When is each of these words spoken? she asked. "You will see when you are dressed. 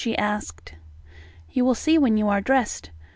she 0.03 0.17
asked. 0.17 0.73
"You 1.51 1.63
will 1.63 1.75
see 1.75 1.95
when 1.99 2.17
you 2.17 2.27
are 2.27 2.41
dressed. 2.41 2.89